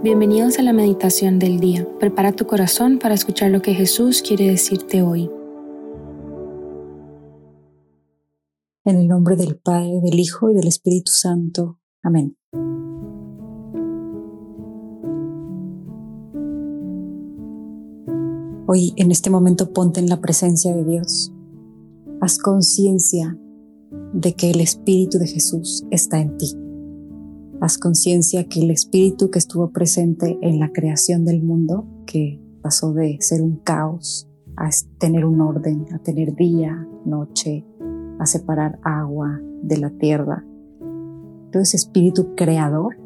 Bienvenidos 0.00 0.60
a 0.60 0.62
la 0.62 0.72
meditación 0.72 1.40
del 1.40 1.58
día. 1.58 1.84
Prepara 1.98 2.30
tu 2.30 2.46
corazón 2.46 3.00
para 3.00 3.16
escuchar 3.16 3.50
lo 3.50 3.62
que 3.62 3.74
Jesús 3.74 4.22
quiere 4.22 4.46
decirte 4.46 5.02
hoy. 5.02 5.28
En 8.84 8.96
el 8.96 9.08
nombre 9.08 9.34
del 9.34 9.56
Padre, 9.58 10.00
del 10.00 10.20
Hijo 10.20 10.50
y 10.50 10.54
del 10.54 10.68
Espíritu 10.68 11.10
Santo. 11.10 11.80
Amén. 12.04 12.36
Hoy 18.68 18.94
en 18.96 19.10
este 19.10 19.30
momento 19.30 19.72
ponte 19.72 19.98
en 19.98 20.08
la 20.08 20.20
presencia 20.20 20.76
de 20.76 20.84
Dios. 20.84 21.32
Haz 22.20 22.38
conciencia 22.38 23.36
de 24.12 24.34
que 24.34 24.52
el 24.52 24.60
Espíritu 24.60 25.18
de 25.18 25.26
Jesús 25.26 25.84
está 25.90 26.20
en 26.20 26.36
ti. 26.36 26.67
Haz 27.60 27.76
conciencia 27.76 28.44
que 28.44 28.60
el 28.60 28.70
espíritu 28.70 29.30
que 29.30 29.40
estuvo 29.40 29.70
presente 29.70 30.38
en 30.42 30.60
la 30.60 30.70
creación 30.70 31.24
del 31.24 31.42
mundo, 31.42 31.86
que 32.06 32.40
pasó 32.62 32.92
de 32.92 33.16
ser 33.20 33.42
un 33.42 33.56
caos 33.56 34.28
a 34.56 34.70
tener 34.98 35.24
un 35.24 35.40
orden, 35.40 35.86
a 35.92 35.98
tener 35.98 36.36
día, 36.36 36.86
noche, 37.04 37.64
a 38.20 38.26
separar 38.26 38.78
agua 38.84 39.40
de 39.62 39.76
la 39.76 39.90
tierra. 39.90 40.44
Todo 41.50 41.62
ese 41.62 41.76
espíritu 41.76 42.36
creador 42.36 42.96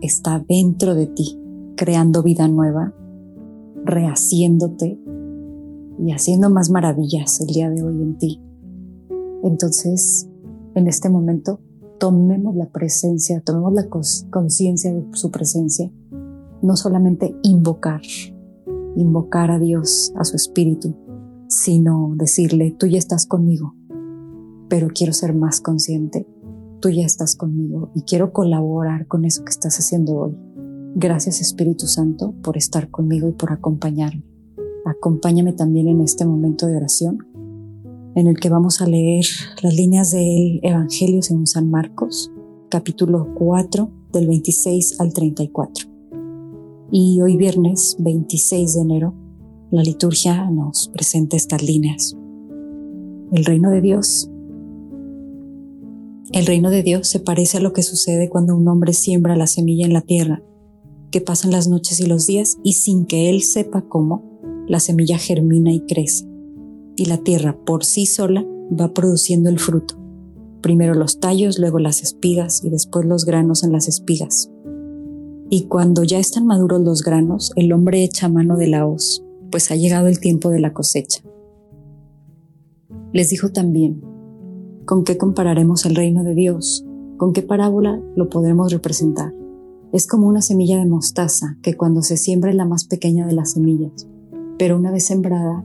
está 0.00 0.38
dentro 0.48 0.94
de 0.94 1.08
ti, 1.08 1.40
creando 1.76 2.22
vida 2.22 2.46
nueva, 2.46 2.94
rehaciéndote 3.84 5.00
y 5.98 6.12
haciendo 6.12 6.48
más 6.48 6.70
maravillas 6.70 7.40
el 7.40 7.48
día 7.48 7.70
de 7.70 7.82
hoy 7.82 8.02
en 8.02 8.18
ti. 8.18 8.40
Entonces, 9.42 10.28
en 10.74 10.86
este 10.86 11.08
momento, 11.08 11.60
tomemos 12.04 12.54
la 12.54 12.66
presencia, 12.66 13.40
tomemos 13.40 13.72
la 13.72 13.88
conciencia 13.88 14.92
de 14.92 15.06
su 15.12 15.30
presencia, 15.30 15.90
no 16.60 16.76
solamente 16.76 17.34
invocar, 17.42 18.02
invocar 18.94 19.50
a 19.50 19.58
Dios, 19.58 20.12
a 20.14 20.24
su 20.24 20.36
espíritu, 20.36 20.94
sino 21.48 22.12
decirle, 22.14 22.76
tú 22.78 22.86
ya 22.88 22.98
estás 22.98 23.24
conmigo, 23.24 23.74
pero 24.68 24.88
quiero 24.88 25.14
ser 25.14 25.34
más 25.34 25.62
consciente, 25.62 26.28
tú 26.80 26.90
ya 26.90 27.06
estás 27.06 27.36
conmigo 27.36 27.90
y 27.94 28.02
quiero 28.02 28.34
colaborar 28.34 29.06
con 29.06 29.24
eso 29.24 29.42
que 29.42 29.52
estás 29.52 29.78
haciendo 29.78 30.14
hoy. 30.14 30.36
Gracias 30.96 31.40
Espíritu 31.40 31.86
Santo 31.86 32.34
por 32.42 32.58
estar 32.58 32.90
conmigo 32.90 33.30
y 33.30 33.32
por 33.32 33.50
acompañarme. 33.50 34.26
Acompáñame 34.84 35.54
también 35.54 35.88
en 35.88 36.02
este 36.02 36.26
momento 36.26 36.66
de 36.66 36.76
oración 36.76 37.26
en 38.14 38.28
el 38.28 38.38
que 38.38 38.48
vamos 38.48 38.80
a 38.80 38.86
leer 38.86 39.24
las 39.62 39.74
líneas 39.74 40.12
del 40.12 40.60
Evangelio 40.62 41.20
según 41.22 41.46
San 41.46 41.70
Marcos, 41.70 42.30
capítulo 42.68 43.34
4, 43.34 43.90
del 44.12 44.28
26 44.28 45.00
al 45.00 45.12
34. 45.12 45.88
Y 46.92 47.20
hoy 47.20 47.36
viernes 47.36 47.96
26 47.98 48.74
de 48.74 48.80
enero, 48.80 49.14
la 49.70 49.82
liturgia 49.82 50.48
nos 50.48 50.88
presenta 50.88 51.36
estas 51.36 51.62
líneas. 51.62 52.16
El 53.32 53.44
reino 53.44 53.70
de 53.70 53.80
Dios. 53.80 54.30
El 56.32 56.46
reino 56.46 56.70
de 56.70 56.84
Dios 56.84 57.08
se 57.08 57.18
parece 57.18 57.58
a 57.58 57.60
lo 57.60 57.72
que 57.72 57.82
sucede 57.82 58.28
cuando 58.28 58.56
un 58.56 58.68
hombre 58.68 58.92
siembra 58.92 59.36
la 59.36 59.48
semilla 59.48 59.86
en 59.86 59.92
la 59.92 60.02
tierra, 60.02 60.42
que 61.10 61.20
pasan 61.20 61.50
las 61.50 61.68
noches 61.68 61.98
y 61.98 62.06
los 62.06 62.26
días 62.26 62.58
y 62.62 62.74
sin 62.74 63.06
que 63.06 63.28
él 63.28 63.42
sepa 63.42 63.82
cómo, 63.82 64.22
la 64.68 64.78
semilla 64.78 65.18
germina 65.18 65.72
y 65.72 65.80
crece 65.80 66.33
y 66.96 67.06
la 67.06 67.18
tierra 67.18 67.56
por 67.64 67.84
sí 67.84 68.06
sola 68.06 68.44
va 68.78 68.92
produciendo 68.92 69.50
el 69.50 69.58
fruto. 69.58 69.96
Primero 70.60 70.94
los 70.94 71.20
tallos, 71.20 71.58
luego 71.58 71.78
las 71.78 72.02
espigas 72.02 72.64
y 72.64 72.70
después 72.70 73.06
los 73.06 73.24
granos 73.24 73.64
en 73.64 73.72
las 73.72 73.88
espigas. 73.88 74.50
Y 75.50 75.66
cuando 75.66 76.04
ya 76.04 76.18
están 76.18 76.46
maduros 76.46 76.80
los 76.80 77.02
granos, 77.02 77.52
el 77.56 77.72
hombre 77.72 78.02
echa 78.02 78.28
mano 78.28 78.56
de 78.56 78.68
la 78.68 78.86
hoz, 78.86 79.22
pues 79.50 79.70
ha 79.70 79.76
llegado 79.76 80.08
el 80.08 80.20
tiempo 80.20 80.50
de 80.50 80.60
la 80.60 80.72
cosecha. 80.72 81.22
Les 83.12 83.28
dijo 83.28 83.50
también, 83.50 84.02
¿con 84.86 85.04
qué 85.04 85.18
compararemos 85.18 85.84
el 85.84 85.94
reino 85.94 86.24
de 86.24 86.34
Dios? 86.34 86.84
¿Con 87.18 87.32
qué 87.32 87.42
parábola 87.42 88.02
lo 88.16 88.28
podremos 88.28 88.72
representar? 88.72 89.32
Es 89.92 90.08
como 90.08 90.26
una 90.26 90.42
semilla 90.42 90.78
de 90.78 90.86
mostaza 90.86 91.56
que 91.62 91.76
cuando 91.76 92.02
se 92.02 92.16
siembra 92.16 92.50
es 92.50 92.56
la 92.56 92.64
más 92.64 92.86
pequeña 92.86 93.26
de 93.26 93.34
las 93.34 93.52
semillas, 93.52 94.08
pero 94.58 94.76
una 94.76 94.90
vez 94.90 95.06
sembrada 95.06 95.64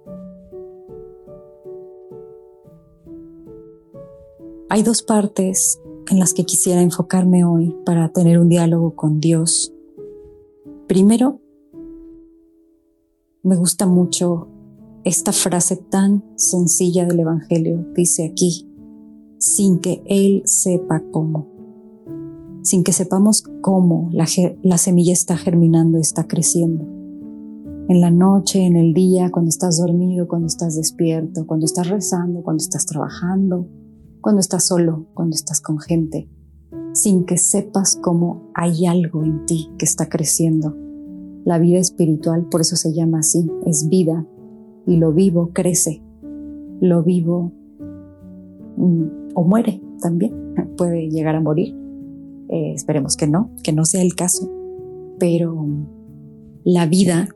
Hay 4.73 4.83
dos 4.83 5.03
partes 5.03 5.81
en 6.09 6.17
las 6.17 6.33
que 6.33 6.45
quisiera 6.45 6.81
enfocarme 6.81 7.43
hoy 7.43 7.75
para 7.85 8.07
tener 8.07 8.39
un 8.39 8.47
diálogo 8.47 8.95
con 8.95 9.19
Dios. 9.19 9.73
Primero, 10.87 11.41
me 13.43 13.57
gusta 13.57 13.85
mucho 13.85 14.47
esta 15.03 15.33
frase 15.33 15.75
tan 15.75 16.23
sencilla 16.37 17.05
del 17.05 17.19
Evangelio. 17.19 17.85
Dice 17.97 18.23
aquí, 18.23 18.65
sin 19.39 19.79
que 19.79 20.03
Él 20.05 20.41
sepa 20.45 21.03
cómo. 21.11 21.49
Sin 22.61 22.85
que 22.85 22.93
sepamos 22.93 23.43
cómo 23.59 24.09
la, 24.13 24.25
la 24.63 24.77
semilla 24.77 25.11
está 25.11 25.35
germinando, 25.35 25.97
está 25.97 26.29
creciendo. 26.29 26.85
En 27.89 27.99
la 27.99 28.09
noche, 28.09 28.65
en 28.65 28.77
el 28.77 28.93
día, 28.93 29.31
cuando 29.31 29.49
estás 29.49 29.79
dormido, 29.79 30.29
cuando 30.29 30.47
estás 30.47 30.77
despierto, 30.77 31.45
cuando 31.45 31.65
estás 31.65 31.89
rezando, 31.89 32.41
cuando 32.41 32.63
estás 32.63 32.85
trabajando, 32.85 33.67
cuando 34.21 34.39
estás 34.39 34.67
solo, 34.67 35.07
cuando 35.13 35.35
estás 35.35 35.59
con 35.61 35.79
gente, 35.79 36.29
sin 36.93 37.25
que 37.25 37.37
sepas 37.37 37.95
cómo 37.95 38.51
hay 38.53 38.85
algo 38.85 39.23
en 39.23 39.45
ti 39.45 39.69
que 39.77 39.85
está 39.85 40.09
creciendo. 40.09 40.75
La 41.43 41.57
vida 41.57 41.79
espiritual, 41.79 42.47
por 42.49 42.61
eso 42.61 42.75
se 42.75 42.93
llama 42.93 43.19
así, 43.19 43.49
es 43.65 43.89
vida 43.89 44.25
y 44.85 44.97
lo 44.97 45.11
vivo 45.11 45.49
crece, 45.53 46.03
lo 46.79 47.03
vivo 47.03 47.51
mm, 48.77 49.33
o 49.33 49.43
muere 49.43 49.81
también, 50.01 50.53
puede 50.77 51.09
llegar 51.09 51.35
a 51.35 51.41
morir. 51.41 51.75
Eh, 52.49 52.73
esperemos 52.73 53.17
que 53.17 53.27
no, 53.27 53.49
que 53.63 53.73
no 53.73 53.85
sea 53.85 54.01
el 54.01 54.13
caso, 54.13 54.51
pero 55.17 55.65
la 56.63 56.85
vida 56.85 57.29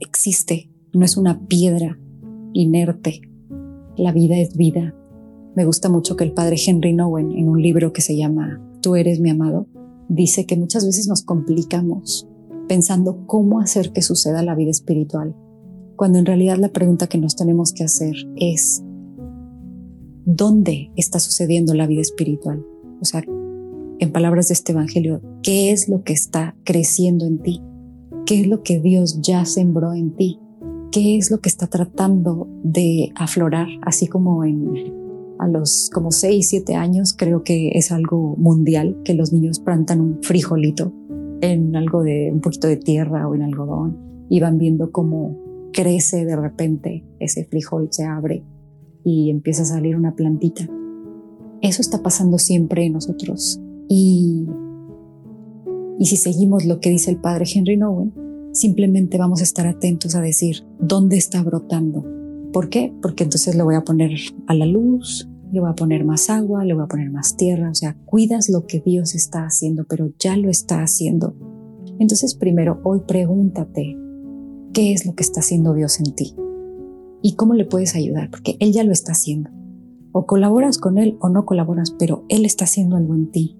existe, 0.00 0.70
no 0.92 1.04
es 1.04 1.16
una 1.16 1.46
piedra 1.46 1.98
inerte, 2.52 3.20
la 3.96 4.12
vida 4.12 4.36
es 4.36 4.56
vida 4.56 4.94
me 5.56 5.64
gusta 5.64 5.88
mucho 5.88 6.16
que 6.16 6.24
el 6.24 6.32
padre 6.32 6.56
Henry 6.64 6.92
Nowen, 6.92 7.32
en 7.32 7.48
un 7.48 7.62
libro 7.62 7.94
que 7.94 8.02
se 8.02 8.14
llama 8.14 8.60
Tú 8.82 8.94
eres 8.94 9.20
mi 9.20 9.30
amado, 9.30 9.66
dice 10.06 10.44
que 10.44 10.54
muchas 10.54 10.84
veces 10.84 11.08
nos 11.08 11.22
complicamos 11.22 12.28
pensando 12.68 13.26
cómo 13.26 13.60
hacer 13.60 13.92
que 13.92 14.02
suceda 14.02 14.42
la 14.42 14.54
vida 14.54 14.70
espiritual, 14.70 15.34
cuando 15.96 16.18
en 16.18 16.26
realidad 16.26 16.58
la 16.58 16.72
pregunta 16.72 17.06
que 17.06 17.16
nos 17.16 17.36
tenemos 17.36 17.72
que 17.72 17.84
hacer 17.84 18.14
es, 18.36 18.82
¿dónde 20.26 20.90
está 20.94 21.20
sucediendo 21.20 21.72
la 21.72 21.86
vida 21.86 22.02
espiritual? 22.02 22.62
O 23.00 23.06
sea, 23.06 23.24
en 23.98 24.12
palabras 24.12 24.48
de 24.48 24.54
este 24.54 24.72
Evangelio, 24.72 25.22
¿qué 25.42 25.72
es 25.72 25.88
lo 25.88 26.02
que 26.02 26.12
está 26.12 26.54
creciendo 26.64 27.24
en 27.24 27.38
ti? 27.38 27.62
¿Qué 28.26 28.42
es 28.42 28.46
lo 28.46 28.62
que 28.62 28.78
Dios 28.78 29.22
ya 29.22 29.46
sembró 29.46 29.94
en 29.94 30.14
ti? 30.16 30.38
¿Qué 30.92 31.16
es 31.16 31.30
lo 31.30 31.38
que 31.38 31.48
está 31.48 31.66
tratando 31.66 32.46
de 32.62 33.10
aflorar, 33.14 33.68
así 33.82 34.06
como 34.06 34.44
en 34.44 35.05
a 35.38 35.48
los 35.48 35.90
como 35.92 36.10
6, 36.10 36.48
7 36.48 36.74
años 36.74 37.14
creo 37.16 37.42
que 37.42 37.70
es 37.74 37.92
algo 37.92 38.36
mundial 38.36 39.00
que 39.04 39.14
los 39.14 39.32
niños 39.32 39.60
plantan 39.60 40.00
un 40.00 40.22
frijolito 40.22 40.92
en 41.40 41.76
algo 41.76 42.02
de 42.02 42.30
un 42.32 42.40
poquito 42.40 42.68
de 42.68 42.76
tierra 42.76 43.28
o 43.28 43.34
en 43.34 43.42
algodón 43.42 43.98
y 44.28 44.40
van 44.40 44.58
viendo 44.58 44.90
cómo 44.90 45.36
crece 45.72 46.24
de 46.24 46.36
repente 46.36 47.04
ese 47.18 47.44
frijol 47.44 47.88
se 47.90 48.04
abre 48.04 48.44
y 49.04 49.30
empieza 49.30 49.62
a 49.62 49.66
salir 49.66 49.94
una 49.96 50.14
plantita. 50.16 50.68
Eso 51.60 51.80
está 51.80 52.02
pasando 52.02 52.38
siempre 52.38 52.84
en 52.84 52.94
nosotros 52.94 53.60
y 53.88 54.46
y 55.98 56.06
si 56.06 56.16
seguimos 56.16 56.64
lo 56.66 56.80
que 56.80 56.90
dice 56.90 57.10
el 57.10 57.16
padre 57.16 57.46
Henry 57.52 57.76
Nowen, 57.76 58.12
simplemente 58.52 59.18
vamos 59.18 59.40
a 59.40 59.44
estar 59.44 59.66
atentos 59.66 60.14
a 60.14 60.20
decir 60.20 60.64
dónde 60.78 61.16
está 61.16 61.42
brotando, 61.42 62.04
¿Por 62.52 62.68
qué? 62.70 62.92
Porque 63.02 63.24
entonces 63.24 63.54
lo 63.54 63.64
voy 63.64 63.74
a 63.74 63.84
poner 63.84 64.12
a 64.46 64.54
la 64.54 64.66
luz, 64.66 65.28
le 65.52 65.60
voy 65.60 65.70
a 65.70 65.74
poner 65.74 66.04
más 66.04 66.30
agua, 66.30 66.64
le 66.64 66.74
voy 66.74 66.84
a 66.84 66.88
poner 66.88 67.10
más 67.10 67.36
tierra, 67.36 67.70
o 67.70 67.74
sea, 67.74 67.96
cuidas 68.04 68.48
lo 68.48 68.66
que 68.66 68.80
Dios 68.80 69.14
está 69.14 69.44
haciendo, 69.44 69.84
pero 69.88 70.12
ya 70.18 70.36
lo 70.36 70.50
está 70.50 70.82
haciendo. 70.82 71.34
Entonces 71.98 72.34
primero 72.34 72.80
hoy 72.84 73.00
pregúntate, 73.06 73.96
¿qué 74.72 74.92
es 74.92 75.06
lo 75.06 75.14
que 75.14 75.22
está 75.22 75.40
haciendo 75.40 75.74
Dios 75.74 75.98
en 76.00 76.14
ti? 76.14 76.34
¿Y 77.22 77.34
cómo 77.34 77.54
le 77.54 77.64
puedes 77.64 77.94
ayudar? 77.94 78.30
Porque 78.30 78.56
Él 78.60 78.72
ya 78.72 78.84
lo 78.84 78.92
está 78.92 79.12
haciendo. 79.12 79.50
O 80.12 80.26
colaboras 80.26 80.78
con 80.78 80.98
Él 80.98 81.16
o 81.20 81.28
no 81.28 81.44
colaboras, 81.44 81.90
pero 81.98 82.24
Él 82.28 82.44
está 82.44 82.64
haciendo 82.64 82.96
algo 82.96 83.14
en 83.14 83.30
ti. 83.30 83.58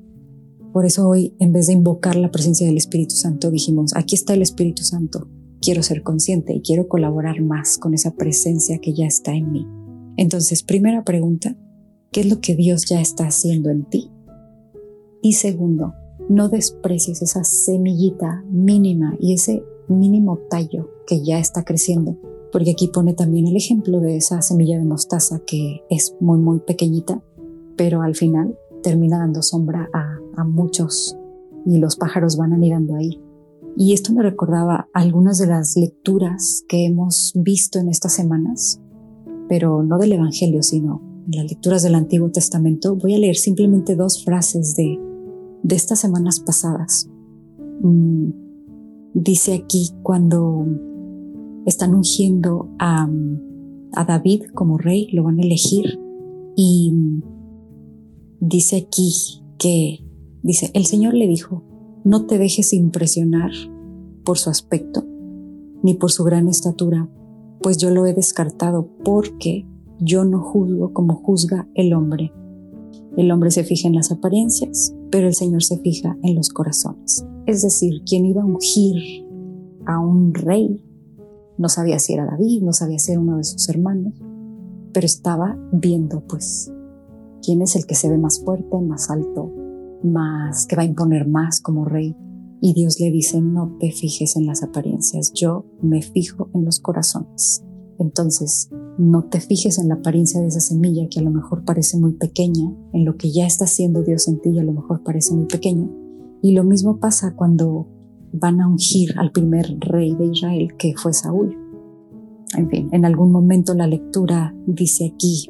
Por 0.72 0.84
eso 0.84 1.08
hoy, 1.08 1.34
en 1.38 1.52
vez 1.52 1.66
de 1.66 1.72
invocar 1.72 2.16
la 2.16 2.30
presencia 2.30 2.66
del 2.66 2.76
Espíritu 2.76 3.14
Santo, 3.14 3.50
dijimos, 3.50 3.94
aquí 3.96 4.14
está 4.14 4.34
el 4.34 4.42
Espíritu 4.42 4.82
Santo, 4.82 5.28
quiero 5.60 5.82
ser 5.82 6.02
consciente 6.02 6.54
y 6.54 6.60
quiero 6.60 6.88
colaborar 6.88 7.40
más 7.40 7.78
con 7.78 7.94
esa 7.94 8.12
presencia 8.12 8.78
que 8.78 8.94
ya 8.94 9.06
está 9.06 9.32
en 9.32 9.52
mí. 9.52 9.66
Entonces, 10.16 10.62
primera 10.62 11.04
pregunta, 11.04 11.56
¿qué 12.10 12.20
es 12.20 12.30
lo 12.30 12.40
que 12.40 12.56
Dios 12.56 12.86
ya 12.86 13.00
está 13.00 13.26
haciendo 13.26 13.70
en 13.70 13.84
ti? 13.84 14.10
Y 15.22 15.34
segundo, 15.34 15.94
no 16.28 16.48
desprecies 16.48 17.22
esa 17.22 17.44
semillita 17.44 18.44
mínima 18.50 19.16
y 19.20 19.34
ese 19.34 19.62
mínimo 19.88 20.38
tallo 20.50 20.90
que 21.06 21.22
ya 21.24 21.38
está 21.38 21.64
creciendo, 21.64 22.16
porque 22.52 22.72
aquí 22.72 22.88
pone 22.88 23.14
también 23.14 23.46
el 23.46 23.56
ejemplo 23.56 24.00
de 24.00 24.16
esa 24.16 24.42
semilla 24.42 24.78
de 24.78 24.84
mostaza 24.84 25.40
que 25.46 25.82
es 25.90 26.14
muy, 26.20 26.38
muy 26.38 26.60
pequeñita, 26.60 27.22
pero 27.76 28.02
al 28.02 28.14
final 28.14 28.58
termina 28.82 29.18
dando 29.18 29.42
sombra 29.42 29.88
a, 29.92 30.18
a 30.36 30.44
muchos 30.44 31.16
y 31.64 31.78
los 31.78 31.96
pájaros 31.96 32.36
van 32.36 32.52
anidando 32.52 32.96
ahí. 32.96 33.20
Y 33.76 33.93
esto 33.93 34.12
me 34.14 34.23
recordaba 34.23 34.88
algunas 34.94 35.38
de 35.38 35.46
las 35.46 35.76
lecturas 35.76 36.64
que 36.67 36.87
hemos 36.87 37.32
visto 37.37 37.78
en 37.78 37.90
estas 37.90 38.14
semanas, 38.14 38.81
pero 39.50 39.82
no 39.82 39.99
del 39.99 40.12
Evangelio, 40.12 40.62
sino 40.62 41.02
las 41.28 41.46
lecturas 41.46 41.82
del 41.82 41.94
Antiguo 41.94 42.31
Testamento. 42.31 42.96
Voy 42.96 43.14
a 43.14 43.19
leer 43.19 43.37
simplemente 43.37 43.94
dos 43.94 44.25
frases 44.25 44.75
de, 44.76 44.99
de 45.62 45.76
estas 45.76 46.00
semanas 46.00 46.40
pasadas. 46.40 47.11
Mm, 47.82 48.31
dice 49.12 49.52
aquí 49.52 49.90
cuando 50.02 50.67
están 51.67 51.94
ungiendo 51.94 52.70
a, 52.78 53.06
a 53.93 54.05
David 54.06 54.44
como 54.55 54.78
rey, 54.78 55.11
lo 55.12 55.25
van 55.25 55.38
a 55.38 55.43
elegir 55.43 56.00
y 56.56 56.94
dice 58.40 58.76
aquí 58.76 59.43
que, 59.58 59.99
dice, 60.43 60.70
el 60.73 60.87
Señor 60.87 61.12
le 61.12 61.26
dijo, 61.26 61.62
no 62.06 62.24
te 62.24 62.38
dejes 62.38 62.72
impresionar 62.72 63.50
por 64.24 64.38
su 64.38 64.48
aspecto, 64.48 65.04
ni 65.82 65.94
por 65.94 66.12
su 66.12 66.22
gran 66.22 66.46
estatura, 66.46 67.10
pues 67.60 67.78
yo 67.78 67.90
lo 67.90 68.06
he 68.06 68.14
descartado 68.14 68.88
porque 69.04 69.66
yo 69.98 70.24
no 70.24 70.40
juzgo 70.40 70.92
como 70.92 71.16
juzga 71.16 71.68
el 71.74 71.92
hombre. 71.94 72.32
El 73.16 73.32
hombre 73.32 73.50
se 73.50 73.64
fija 73.64 73.88
en 73.88 73.96
las 73.96 74.12
apariencias, 74.12 74.94
pero 75.10 75.26
el 75.26 75.34
Señor 75.34 75.64
se 75.64 75.78
fija 75.78 76.16
en 76.22 76.36
los 76.36 76.50
corazones. 76.50 77.26
Es 77.44 77.62
decir, 77.62 78.04
quien 78.08 78.24
iba 78.24 78.42
a 78.42 78.46
ungir 78.46 79.26
a 79.84 79.98
un 79.98 80.32
rey, 80.32 80.84
no 81.58 81.68
sabía 81.68 81.98
si 81.98 82.12
era 82.12 82.24
David, 82.24 82.62
no 82.62 82.72
sabía 82.72 83.00
si 83.00 83.10
era 83.10 83.20
uno 83.20 83.38
de 83.38 83.44
sus 83.44 83.68
hermanos, 83.68 84.14
pero 84.92 85.06
estaba 85.06 85.58
viendo 85.72 86.20
pues 86.20 86.72
quién 87.42 87.62
es 87.62 87.74
el 87.74 87.84
que 87.84 87.96
se 87.96 88.08
ve 88.08 88.16
más 88.16 88.44
fuerte, 88.44 88.80
más 88.80 89.10
alto, 89.10 89.50
más, 90.06 90.66
que 90.66 90.76
va 90.76 90.82
a 90.82 90.86
imponer 90.86 91.28
más 91.28 91.60
como 91.60 91.84
rey. 91.84 92.16
Y 92.60 92.72
Dios 92.72 92.98
le 93.00 93.10
dice, 93.10 93.40
no 93.40 93.76
te 93.78 93.92
fijes 93.92 94.36
en 94.36 94.46
las 94.46 94.62
apariencias, 94.62 95.32
yo 95.34 95.66
me 95.82 96.02
fijo 96.02 96.48
en 96.54 96.64
los 96.64 96.80
corazones. 96.80 97.62
Entonces, 97.98 98.70
no 98.98 99.24
te 99.24 99.40
fijes 99.40 99.78
en 99.78 99.88
la 99.88 99.96
apariencia 99.96 100.40
de 100.40 100.48
esa 100.48 100.60
semilla 100.60 101.08
que 101.10 101.20
a 101.20 101.22
lo 101.22 101.30
mejor 101.30 101.64
parece 101.64 101.98
muy 101.98 102.14
pequeña, 102.14 102.72
en 102.92 103.04
lo 103.04 103.16
que 103.16 103.30
ya 103.30 103.46
está 103.46 103.64
haciendo 103.64 104.02
Dios 104.02 104.28
en 104.28 104.40
ti 104.40 104.50
y 104.50 104.58
a 104.58 104.64
lo 104.64 104.72
mejor 104.72 105.02
parece 105.02 105.34
muy 105.34 105.46
pequeño. 105.46 105.90
Y 106.42 106.52
lo 106.52 106.64
mismo 106.64 106.98
pasa 106.98 107.34
cuando 107.34 107.88
van 108.32 108.60
a 108.60 108.68
ungir 108.68 109.18
al 109.18 109.32
primer 109.32 109.78
rey 109.80 110.14
de 110.14 110.26
Israel, 110.26 110.74
que 110.78 110.94
fue 110.96 111.12
Saúl. 111.12 111.56
En 112.56 112.68
fin, 112.70 112.88
en 112.92 113.04
algún 113.04 113.32
momento 113.32 113.74
la 113.74 113.86
lectura 113.86 114.54
dice 114.66 115.12
aquí, 115.14 115.46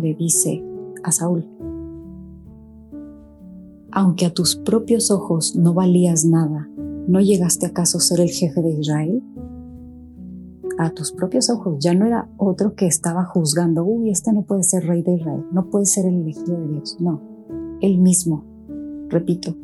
le 0.00 0.14
dice 0.14 0.62
a 1.02 1.12
Saúl, 1.12 1.48
aunque 3.96 4.26
a 4.26 4.30
tus 4.30 4.56
propios 4.56 5.10
ojos 5.10 5.56
no 5.56 5.72
valías 5.72 6.26
nada, 6.26 6.68
¿no 7.08 7.18
llegaste 7.22 7.64
acaso 7.64 7.96
a 7.96 8.02
ser 8.02 8.20
el 8.20 8.28
jefe 8.28 8.60
de 8.60 8.72
Israel? 8.72 9.22
A 10.78 10.90
tus 10.90 11.12
propios 11.12 11.48
ojos 11.48 11.78
ya 11.80 11.94
no 11.94 12.04
era 12.04 12.28
otro 12.36 12.74
que 12.74 12.86
estaba 12.86 13.24
juzgando, 13.24 13.86
uy, 13.86 14.10
este 14.10 14.34
no 14.34 14.42
puede 14.42 14.64
ser 14.64 14.86
rey 14.86 15.00
de 15.00 15.14
Israel, 15.14 15.46
no 15.50 15.70
puede 15.70 15.86
ser 15.86 16.04
el 16.04 16.16
elegido 16.16 16.60
de 16.60 16.68
Dios, 16.74 16.98
no, 17.00 17.22
él 17.80 17.96
mismo, 17.96 18.44
repito, 19.08 19.56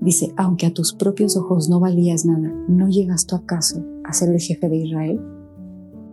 dice, 0.00 0.32
aunque 0.36 0.66
a 0.66 0.72
tus 0.72 0.94
propios 0.94 1.36
ojos 1.36 1.68
no 1.68 1.80
valías 1.80 2.24
nada, 2.24 2.54
¿no 2.68 2.88
llegaste 2.88 3.34
acaso 3.34 3.84
a 4.04 4.12
ser 4.12 4.28
el 4.28 4.40
jefe 4.40 4.68
de 4.68 4.76
Israel? 4.76 5.20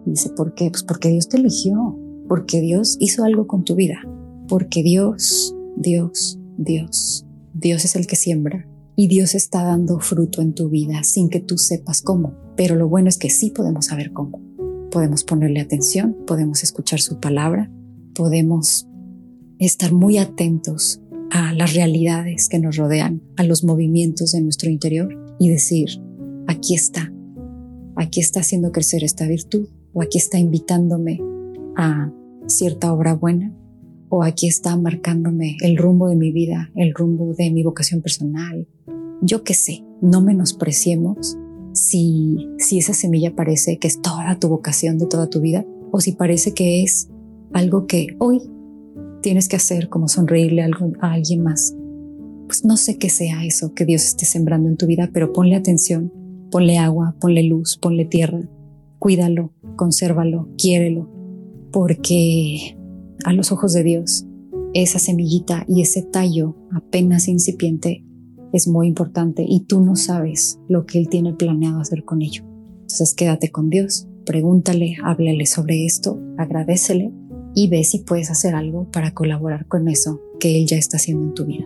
Dice, 0.08 0.32
¿por 0.32 0.56
qué? 0.56 0.72
Pues 0.72 0.82
porque 0.82 1.10
Dios 1.10 1.30
te 1.30 1.38
eligió, 1.38 1.96
porque 2.28 2.62
Dios 2.62 2.98
hizo 3.00 3.26
algo 3.26 3.46
con 3.46 3.64
tu 3.64 3.76
vida, 3.76 4.00
porque 4.48 4.82
Dios, 4.82 5.56
Dios, 5.76 6.40
Dios 6.58 7.28
Dios 7.60 7.84
es 7.84 7.98
el 7.98 8.08
que 8.08 8.16
siembra 8.16 8.66
y 8.96 9.08
Dios 9.08 9.36
está 9.36 9.64
dando 9.64 10.00
fruto 10.00 10.42
en 10.42 10.54
tu 10.54 10.70
vida 10.70 11.04
sin 11.04 11.30
que 11.30 11.42
tú 11.42 11.58
sepas 11.58 12.02
cómo. 12.02 12.34
Pero 12.56 12.76
lo 12.76 12.88
bueno 12.88 13.10
es 13.10 13.18
que 13.18 13.30
sí 13.30 13.50
podemos 13.50 13.88
saber 13.88 14.14
cómo. 14.14 14.42
Podemos 14.92 15.26
ponerle 15.26 15.60
atención, 15.60 16.16
podemos 16.26 16.64
escuchar 16.64 17.02
su 17.02 17.20
palabra, 17.20 17.70
podemos 18.16 18.88
estar 19.58 19.92
muy 19.92 20.18
atentos 20.18 21.02
a 21.32 21.54
las 21.54 21.74
realidades 21.74 22.48
que 22.48 22.60
nos 22.60 22.78
rodean, 22.78 23.22
a 23.36 23.44
los 23.44 23.66
movimientos 23.66 24.32
de 24.32 24.42
nuestro 24.42 24.70
interior 24.70 25.10
y 25.38 25.50
decir, 25.50 25.90
aquí 26.48 26.76
está, 26.76 27.12
aquí 27.98 28.22
está 28.22 28.40
haciendo 28.40 28.72
crecer 28.72 29.04
esta 29.04 29.28
virtud 29.28 29.68
o 29.92 30.02
aquí 30.02 30.18
está 30.18 30.40
invitándome 30.40 31.20
a 31.76 32.10
cierta 32.48 32.94
obra 32.94 33.16
buena 33.16 33.54
o 34.10 34.24
aquí 34.24 34.48
está 34.48 34.76
marcándome 34.76 35.58
el 35.62 35.78
rumbo 35.78 36.10
de 36.10 36.16
mi 36.16 36.32
vida, 36.32 36.72
el 36.76 36.94
rumbo 36.94 37.34
de 37.34 37.52
mi 37.52 37.64
vocación 37.64 38.02
personal. 38.02 38.68
Yo 39.22 39.44
qué 39.44 39.54
sé, 39.54 39.84
no 40.02 40.22
menospreciemos 40.22 41.38
si, 41.74 42.50
si 42.58 42.80
esa 42.80 42.94
semilla 42.94 43.36
parece 43.36 43.78
que 43.78 43.88
es 43.88 44.02
toda 44.02 44.40
tu 44.40 44.50
vocación 44.50 44.98
de 44.98 45.06
toda 45.06 45.30
tu 45.30 45.42
vida 45.42 45.66
o 45.92 46.02
si 46.02 46.14
parece 46.14 46.54
que 46.54 46.84
es 46.84 47.10
algo 47.54 47.86
que 47.86 48.16
hoy 48.20 48.42
tienes 49.22 49.48
que 49.48 49.56
hacer 49.56 49.90
como 49.90 50.08
sonreírle 50.08 50.64
a, 50.64 50.70
a 51.02 51.14
alguien 51.14 51.44
más. 51.44 51.76
Pues 52.48 52.66
no 52.66 52.78
sé 52.78 52.98
qué 52.98 53.10
sea 53.10 53.46
eso 53.46 53.74
que 53.74 53.86
Dios 53.86 54.04
esté 54.06 54.26
sembrando 54.26 54.70
en 54.70 54.78
tu 54.78 54.88
vida, 54.88 55.10
pero 55.14 55.34
ponle 55.34 55.56
atención, 55.56 56.12
ponle 56.50 56.78
agua, 56.78 57.16
ponle 57.20 57.44
luz, 57.44 57.78
ponle 57.78 58.06
tierra, 58.06 58.42
cuídalo, 58.98 59.54
consérvalo, 59.76 60.50
quiérelo, 60.58 61.10
porque 61.72 62.79
a 63.26 63.34
los 63.34 63.52
ojos 63.52 63.74
de 63.74 63.84
Dios, 63.84 64.26
esa 64.74 65.00
semillita 65.00 65.66
y 65.68 65.82
ese 65.82 66.04
tallo 66.04 66.56
apenas 66.72 67.28
incipiente 67.28 68.06
es 68.54 68.68
muy 68.68 68.88
importante 68.88 69.46
y 69.48 69.62
tú 69.62 69.82
no 69.82 69.96
sabes 69.96 70.60
lo 70.68 70.86
que 70.86 71.00
Él 71.00 71.10
tiene 71.10 71.34
planeado 71.34 71.80
hacer 71.80 72.04
con 72.04 72.22
ello. 72.22 72.44
Entonces 72.82 73.14
quédate 73.14 73.52
con 73.52 73.70
Dios, 73.70 74.08
pregúntale, 74.26 74.98
háblale 75.04 75.46
sobre 75.46 75.86
esto, 75.86 76.20
agradecele 76.38 77.12
y 77.56 77.70
ve 77.70 77.84
si 77.84 78.00
puedes 78.00 78.30
hacer 78.32 78.56
algo 78.56 78.90
para 78.92 79.14
colaborar 79.14 79.68
con 79.68 79.88
eso 79.88 80.22
que 80.40 80.60
Él 80.60 80.68
ya 80.68 80.78
está 80.78 80.98
haciendo 80.98 81.26
en 81.26 81.34
tu 81.34 81.46
vida. 81.46 81.66